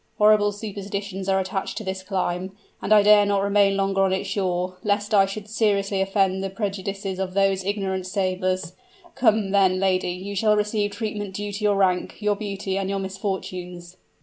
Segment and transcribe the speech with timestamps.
[0.17, 4.27] Horrible superstitions are attached to this clime: and I dare not remain longer on its
[4.27, 8.73] shore, lest I should seriously offend the prejudices of those ignorant sailors.
[9.13, 12.97] Come, then, lady, you shall receive treatment due to your rank, your beauty, and your
[12.97, 13.95] misfortunes."